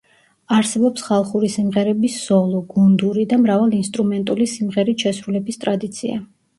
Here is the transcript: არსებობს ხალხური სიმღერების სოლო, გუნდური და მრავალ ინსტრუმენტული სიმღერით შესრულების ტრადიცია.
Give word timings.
არსებობს 0.55 1.03
ხალხური 1.09 1.49
სიმღერების 1.57 2.17
სოლო, 2.25 2.63
გუნდური 2.73 3.29
და 3.35 3.41
მრავალ 3.45 3.79
ინსტრუმენტული 3.83 4.53
სიმღერით 4.59 5.09
შესრულების 5.11 5.65
ტრადიცია. 5.67 6.23